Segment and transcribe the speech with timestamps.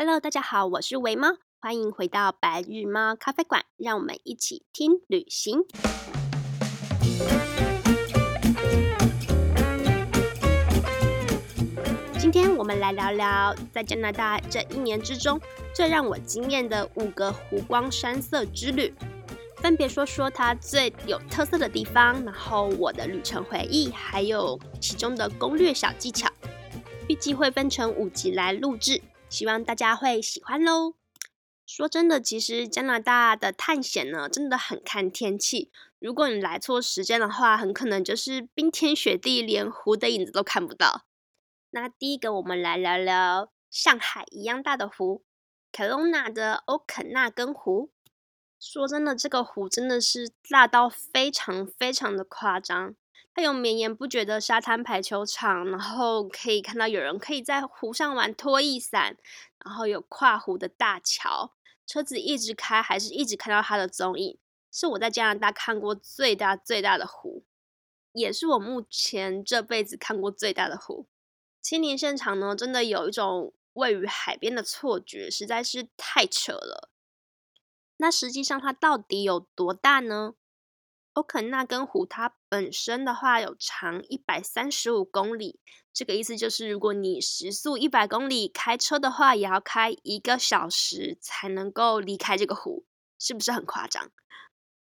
[0.00, 1.26] Hello，大家好，我是维猫，
[1.58, 5.64] 欢迎回到白日猫咖啡馆，让我们一起听旅行。
[12.16, 15.40] 今天我们来聊聊在加拿大这一年之中
[15.74, 18.94] 最让我惊艳的五个湖光山色之旅，
[19.56, 26.30] 分别说说它最有特色的地方，然后我的旅程回忆，还有其中的攻略小技巧。
[27.08, 29.02] 预计会分成五集来录制。
[29.30, 30.94] 希望大家会喜欢喽。
[31.66, 35.70] 说真的，其实加拿大的探险呢，真的很看天气。
[35.98, 41.04] 如果你来错时间的话，很可能就是冰天雪地，连湖的影子都看不到。
[41.70, 45.22] 那第一个，我们来聊聊像海一样大的湖——
[45.70, 47.90] 凯隆纳的欧肯纳根湖。
[48.58, 52.94] 说真的，这个湖真的是大到非常非常的夸张。
[53.34, 59.16] 它有绵延不绝的沙滩排球场，然后可以看到有人可以在湖上玩拖曳伞，
[59.64, 61.54] 然后有跨湖的大桥，
[61.86, 64.38] 车子一直开，还是一直看到它的踪影，
[64.72, 67.44] 是我在加拿大看过最大最大的湖，
[68.12, 71.06] 也是我目前这辈子看过最大的湖。
[71.60, 76.90] 亲临现场呢，真的有一种位于海边的错觉，实在是太扯了。
[77.98, 80.34] 那实际上它到底有多大呢？
[81.14, 85.60] 欧肯纳根湖它本身的话有长一百三十五公里，
[85.92, 92.86] 这个意思就是如果你时速一百公里开车的话，也要开一个小时才能够离开这个湖，
[93.18, 94.10] 是不是很夸张？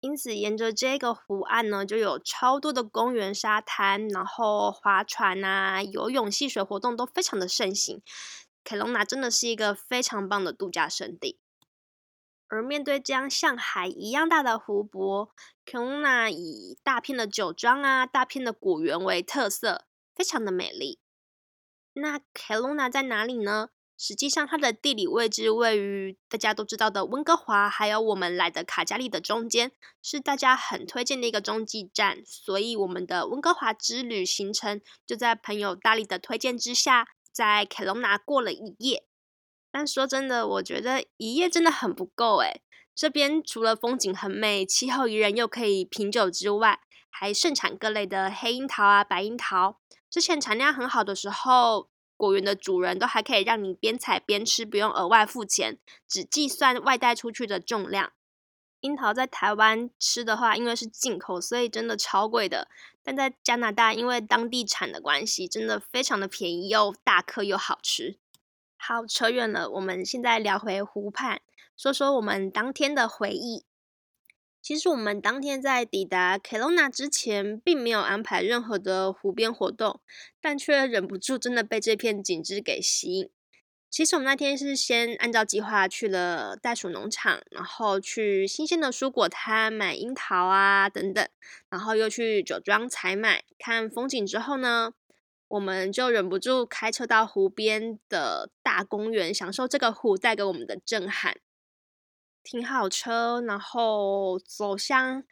[0.00, 8.02] 因此，沿着这个湖岸呢，就有超多的公园沙滩，然后划船啊、游泳、戏水活动都非常的盛行。
[8.62, 11.38] 凯隆纳真的是一个非常棒的度假胜地。
[12.48, 15.30] 而面对这样像海一样大的湖泊，
[15.64, 21.00] 凯隆纳以大片的酒庄啊、大片的果园为特色，非常的美丽。
[21.94, 23.70] 那凯隆纳在哪里呢？
[23.98, 29.72] 实际上，它的地理位置位于大家都知道的温哥华，还有我们来的卡加利的中间，
[30.02, 32.22] 是大家很推荐的一个中继站。
[32.26, 39.05] 所以，我们的温哥华之旅行程就在朋友大力的推荐之下，在凯隆纳过了一夜。
[39.76, 42.62] 但说真的，我觉得一夜真的很不够诶。
[42.94, 49.78] 这边除了风景很美、气候宜人又可以品酒之外，还盛产各类的黑樱桃啊、白樱桃。
[50.08, 55.76] 之前产量很好的时候，果园的主人都还可以让你边采边吃，不用额外付钱，
[56.08, 58.12] 只计算外带出去的重量。
[58.80, 62.68] 樱桃在台湾吃的话，因为是进口，所以真的超贵的。
[63.02, 68.16] 但在加拿大，因为当地产的关系，真的非常的便宜又大颗又好吃。
[68.76, 71.40] 好，扯远了，我们现在聊回湖畔，
[71.76, 73.64] 说说我们当天的回忆。
[74.62, 80.00] 其实我们当天在抵达凯隆纳之前，并没有安排任何的湖边活动，
[80.40, 83.30] 但却忍不住真的被这片景致给吸引。
[83.88, 91.26] 其实我们那天是先按照计划去了袋鼠农场，然后去新鲜的蔬果摊买樱桃啊等等，
[91.70, 94.92] 然后又去酒庄采买看风景之后呢，
[95.48, 101.38] 我们就忍不住开车到湖边的大公园，享受这个湖带给我们的震撼。
[102.42, 105.24] 停好车，然后走向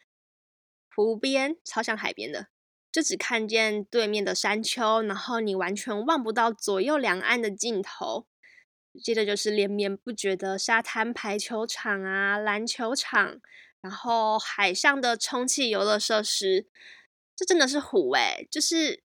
[0.94, 2.48] 湖边，超像海边的，
[2.92, 8.26] 就只看见对面的山丘，然后你完全望不到左右两岸的尽头。
[9.02, 13.41] 接着就是连绵不绝的沙滩排球场啊、篮球场，
[13.81, 16.69] 然后海上的充气游乐设施，
[17.34, 19.03] 这真的是湖诶，就是。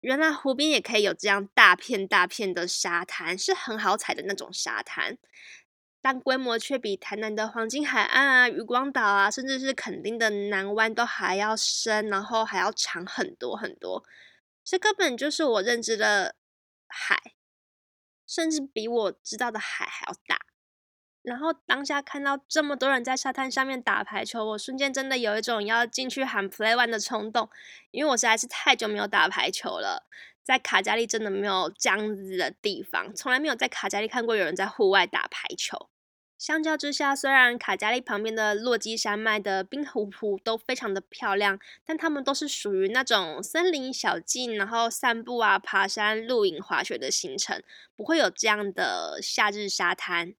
[0.00, 5.18] 原来湖边也可以有这样大片大片的沙滩，是很好踩的那种沙滩，
[6.00, 14.04] 但规模却比台南的黄金海岸啊、渔光岛啊，甚至是垦丁的南湾都还要深，然后还要长很多很多。
[14.64, 16.36] 这根本就是我认知的
[16.86, 17.34] 海，
[18.26, 20.49] 甚至比我知道的海还要大。
[21.22, 27.48] 然后当下看到这么多人在沙滩上面打排球，我瞬间真的有一种要进去喊 play one 的冲动，
[27.90, 30.06] 因为我实在是太久没有打排球了，
[30.42, 35.88] 在卡加利真的没有这样子的地方，从来没有在卡加利看过有人在户外打排球。
[36.38, 47.62] 相较之下，虽然卡加利旁边的落基山脉的冰湖湖都非常的漂亮，但它们都是属于那种森林小径，然后散步啊、爬山、露营、滑雪的行程，
[47.94, 50.32] 不会有这样的夏日沙滩。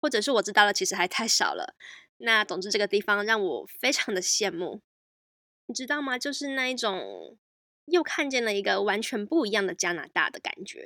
[0.00, 1.74] 或者是我知道的，其实还太少了。
[2.18, 4.80] 那总之这个地方让我非常的羡慕，
[5.66, 6.18] 你知道吗？
[6.18, 7.36] 就是那一种
[7.86, 10.84] 又看见了一个完全不一样的加拿大的感觉。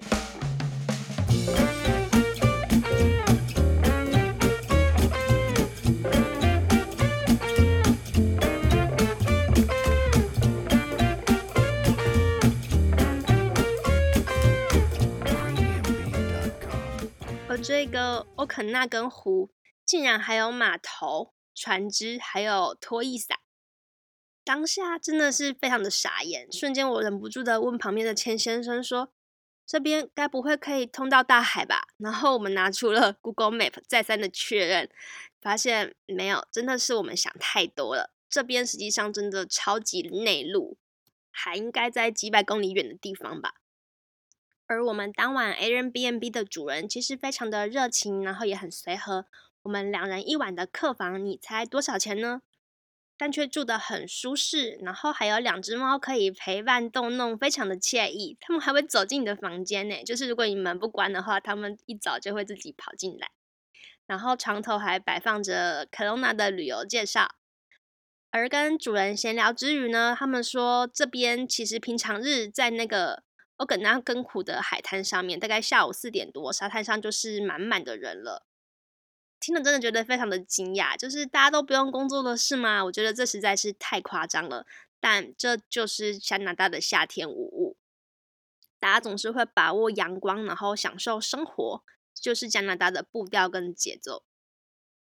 [17.72, 19.48] 这个欧肯纳根湖
[19.82, 23.38] 竟然还有码头、船只，还有拖曳伞。
[24.44, 29.10] 当下真的是非常的傻眼，瞬间我忍不住的问旁边的钱先生说
[29.66, 34.90] ：“这边该不会可以通到大海吧？”然后我们拿出了 Google Map，再三的确认，
[35.40, 38.12] 发现没有，真的是我们想太多了。
[38.28, 40.76] 这边实际上真的超级内陆，
[41.30, 43.61] 还应该在几百公里远的地方吧。
[44.72, 49.26] 而我们当晚 Airbnb 的主人其实非常的热情，然后也很随和。
[49.64, 52.40] 我们两人一晚的客房，你猜多少钱呢？
[53.18, 58.38] 但却住得很舒适，然后还有两只猫可以陪伴逗弄，非常的惬意。
[58.40, 63.30] 他们还会走进你的房间呢，就是如果你门不关的话，他们一早就会自己跑进来。
[64.06, 67.36] 然后床头还摆放着 Kelowna 的旅游介绍。
[68.30, 73.22] 而跟主人闲聊之余呢，他们说这边其实平常日在那个
[73.62, 78.44] 欧肯纳根湖的海滩上面，大概下午四点多，沙滩上就是满满的人了。
[79.38, 82.84] 听了真的觉得非常的惊讶，就是大家都不用工作了是吗？
[82.84, 84.66] 我觉得这实在是太夸张了，
[84.98, 87.76] 但这就是加拿大的夏天无误，
[88.80, 94.24] 大家总是会把握阳光，然后享受生活，就是加拿大的步调跟节奏。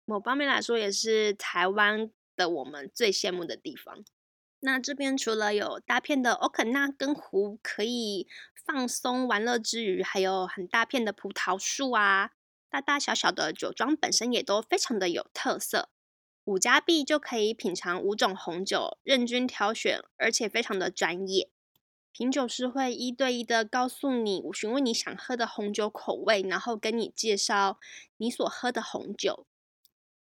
[0.05, 4.05] 某方面来说，也是台湾的我们最羡慕的地方。
[4.61, 12.33] 那这边除了有大片的欧肯纳根湖可以放松玩乐之余，还有很大片的葡萄树啊。
[12.71, 15.89] 大大小小的酒庄本身也都非常的有特色，
[16.45, 21.49] 五加币就可以品尝五种红酒，任君挑选，而且非常的专业。
[22.13, 27.79] 品酒师会一对一的告诉你，询问你想喝的红酒口味，然后跟你介绍
[28.19, 29.47] 你所喝的红酒。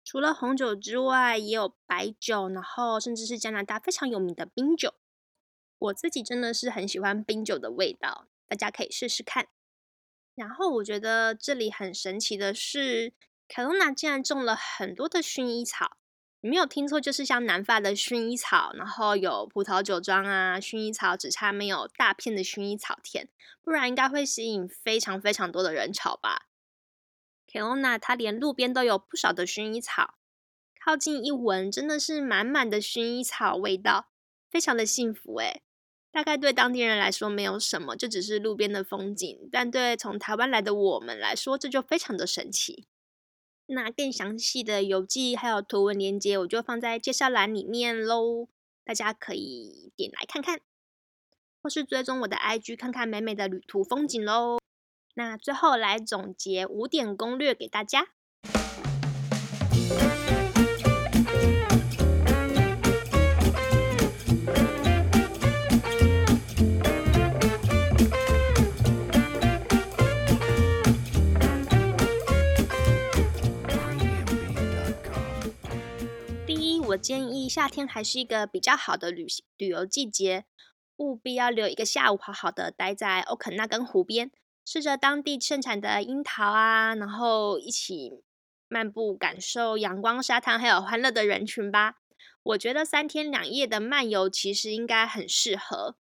[0.05, 4.95] 除了红酒之外，也有白酒，然后甚至是加拿大非常有名的冰酒。
[5.79, 9.49] 我自己真的是很喜欢冰酒的味道，大家可以试试看。
[10.35, 13.13] 然后我觉得这里很神奇的是
[13.49, 15.97] ，Kelowna 竟然种了很多的薰衣草。
[16.41, 23.29] 你没有听错，就是像南法的薰衣草，然后有葡萄酒庄啊，薰衣草只差没有大片的薰衣草田，
[23.63, 26.49] 不然应该会吸引非常非常多的人潮吧。
[27.53, 30.15] Kelowna 它连路边都有不少的薰衣草，
[30.83, 34.09] 靠近一闻，真的是满满的薰衣草味道，
[34.51, 35.63] 非常的幸福诶。
[36.11, 39.49] 大概对当地人来说没有什么，就只是路边的风景。
[39.51, 42.87] 但对从台湾来的我们来说，这就非常的神奇。
[43.67, 48.49] 那更详细的游记还有图文连接，我就放在介绍栏里面喽，
[48.85, 50.61] 大家可以点来看看，
[51.63, 54.59] 或是追踪我的 IG 看看美美的旅途风景喽。
[55.15, 58.09] 那最后来总结五点攻略给大家。
[76.47, 80.47] 第一我建议夏天还是一个比较好的旅行旅游季节，
[80.97, 84.31] 务必要留一个下午，好好的待在欧肯纳根湖边，
[84.65, 88.23] 吃着当地盛产的樱桃啊，然后一起
[88.69, 91.97] 漫步，感受阳光、沙滩还有欢乐的人群吧。
[92.45, 95.97] 我觉得三天两夜的漫游其实应该很适合。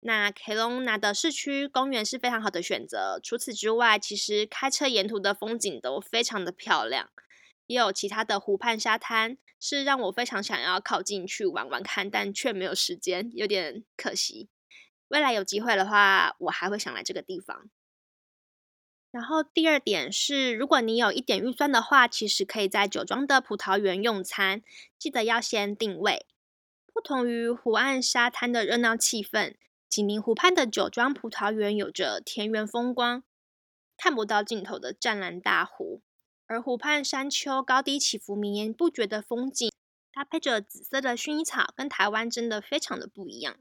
[0.00, 3.20] 那 Kelowna 的市区公园是非常好的选择。
[3.22, 7.10] 除此之外，其实开车沿途的风景都非常的漂亮。
[7.66, 14.48] 也有其他的湖畔沙滩，是让我非常想要靠近去玩玩看，但却没有时间，有点可惜。
[15.08, 17.70] 未来有机会的话，我还会想来这个地方。
[19.10, 24.62] 然后第二点是，如果你有一点预算的话，其实可以在酒庄的葡萄园用餐，
[24.98, 26.26] 记得要先定位。
[26.92, 29.56] 不同于湖岸沙滩的热闹气氛，
[29.88, 33.24] 济宁湖畔的酒庄葡萄园有着田园风光，
[33.96, 36.02] 看不到尽头的湛蓝大湖。
[36.46, 39.72] 而湖畔山丘高低起伏、绵延不绝的风景，
[40.12, 43.56] 搭配着紫色的薰衣草，跟台湾真的非常的不一样。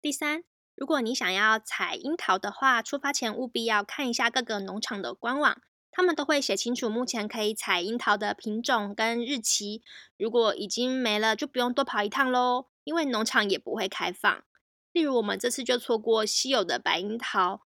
[0.00, 0.44] 第三，
[0.78, 9.82] 如果你想要采樱桃的话，出发前务必要看一下各个农场的官网，他们都会写清楚目前可以采樱桃的品种跟日期。
[10.16, 14.44] 如果已经没了，就不用多跑一趟喽，因为农场也不会开放。
[14.92, 17.62] 例如我们这次就错过稀有的白樱桃。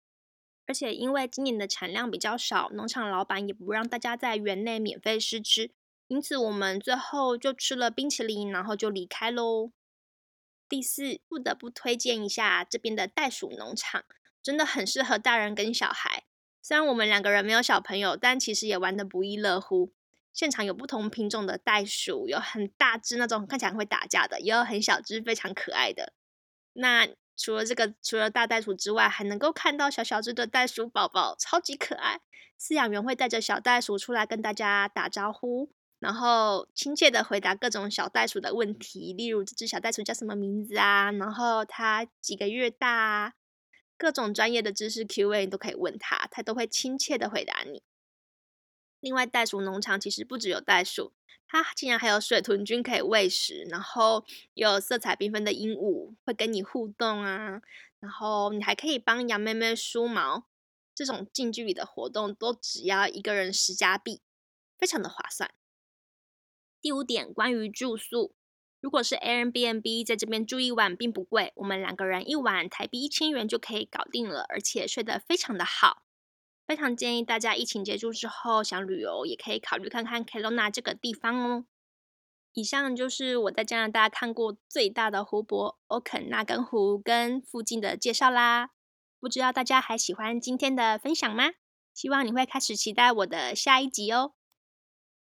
[0.65, 5.71] 而且因为今年的产量比较少，农场老板也不让大家在园内免费试吃，
[6.07, 9.71] 因此我们最后就吃了冰淇淋，然后就离开喽。
[10.71, 14.05] 第四，不得不推荐一下这边的袋鼠农场，
[14.41, 16.23] 真的很适合大人跟小孩。
[16.61, 19.91] 虽然我们两个人没有小朋友，但其实也玩得不亦乐乎。
[20.31, 26.13] 现场有不同品种的袋鼠，有很大只那种看起来会打架的，也有很小只非常可爱的。
[26.71, 32.21] 那除了这个，除了大袋鼠之外，还能够看到小小只的袋鼠宝宝，超级可爱。
[32.57, 41.11] 饲养员会带着小袋鼠出来跟大家打招呼，然后亲切的回答各种小袋鼠的问题，例如这只小袋鼠叫什么名字啊？
[41.11, 43.33] 然后它几个月大啊？
[43.97, 47.83] 各种专业的知识 Q&A 你都可以问他，他都会亲切的回答你。
[48.99, 51.13] 另外，袋鼠农场其实不只有袋鼠，
[51.47, 57.61] 它竟然还有水豚君可以喂食，然后有色彩缤纷的鹦鹉会跟你互动啊，
[57.99, 60.47] 然后你还可以帮羊妹妹梳毛，
[60.95, 64.21] 这种近距离的活动都只要一个人十加币，
[64.79, 65.53] 非常的划算。
[66.81, 68.33] 第五点，关于住宿。
[68.79, 76.01] 如果是 Airbnb 在这边住一晚并不贵，我们两个人一晚台币一千元就可以搞定了，而且睡得非常的好。
[76.65, 81.65] 非常建议大家疫情结束之后想旅游，也可以考虑看看 Kelowna 这个地方哦。
[82.53, 88.71] 以上就是我在加拿大看过最大的湖泊——欧肯纳根湖跟附近的介绍啦。
[89.19, 91.51] 不知道大家还喜欢今天的分享吗？
[91.93, 94.33] 希望你会开始期待我的下一集哦。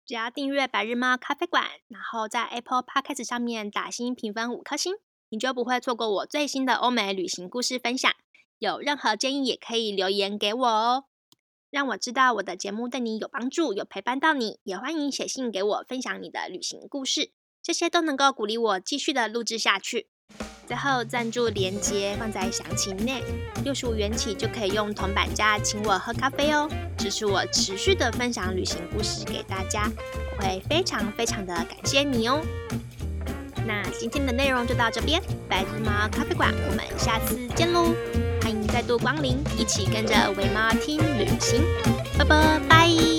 [0.10, 4.96] 只要订阅白日猫咖啡馆，然后在 Apple Podcast 上面打星评分五颗星，
[5.30, 8.12] 你就不会错过我最新的欧美旅行故事分享。
[8.58, 11.06] 有任何建议也可以留言给我哦，
[11.70, 14.60] 让我知道我的节目对你有帮助，有陪伴到你。
[14.64, 17.30] 也欢迎写信给我分享你的旅行故事，
[17.62, 20.10] 这些都能够鼓励我继续的录制下去。
[20.70, 23.24] 最后赞助连接放在详情内，
[23.64, 29.92] 六十五元起就可以用铜板价请我喝咖啡哦，支持我持续的分享旅行故事给大家，
[30.38, 32.40] 我会非常非常的感谢你哦。
[33.66, 37.86] 那今天的内容就到这边，白日猫咖啡馆，我们下次见喽！
[38.44, 41.64] 欢迎再度光临，一起跟着微猫听旅行，
[42.16, 43.19] 拜拜。